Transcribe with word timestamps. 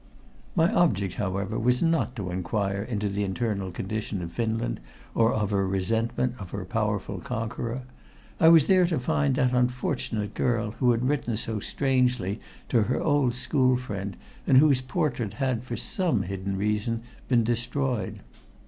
My 0.55 0.73
object, 0.73 1.13
however, 1.13 1.59
was 1.59 1.83
not 1.83 2.15
to 2.15 2.31
inquire 2.31 2.81
into 2.81 3.07
the 3.07 3.23
internal 3.23 3.69
condition 3.69 4.23
of 4.23 4.31
Finland, 4.31 4.79
or 5.13 5.31
of 5.31 5.51
her 5.51 5.67
resentment 5.67 6.33
of 6.39 6.49
her 6.49 6.65
powerful 6.65 7.19
conqueror. 7.19 7.83
I 8.39 8.49
was 8.49 8.65
there 8.65 8.87
to 8.87 8.99
find 8.99 9.35
that 9.35 9.53
unfortunate 9.53 10.33
girl 10.33 10.71
who 10.79 10.89
had 10.89 11.07
written 11.07 11.37
so 11.37 11.59
strangely 11.59 12.39
to 12.69 12.81
her 12.81 12.99
old 12.99 13.35
school 13.35 13.77
friend 13.77 14.17
and 14.47 14.57
whose 14.57 14.81
portrait 14.81 15.33
had, 15.33 15.61
for 15.63 15.77
some 15.77 16.23
hidden 16.23 16.57
reason, 16.57 17.03
been 17.27 17.43
destroyed. 17.43 18.21